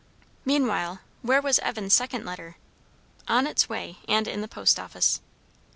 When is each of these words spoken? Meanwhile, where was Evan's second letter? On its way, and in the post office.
Meanwhile, 0.45 1.01
where 1.21 1.43
was 1.43 1.59
Evan's 1.59 1.93
second 1.93 2.25
letter? 2.25 2.55
On 3.27 3.45
its 3.45 3.69
way, 3.69 3.99
and 4.07 4.27
in 4.27 4.41
the 4.41 4.47
post 4.47 4.79
office. 4.79 5.21